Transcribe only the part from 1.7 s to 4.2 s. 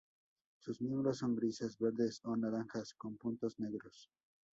verdes o naranjas con puntos negros.